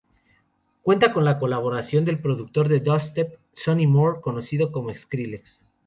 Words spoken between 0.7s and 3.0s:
Cuenta con la colaboración del productor de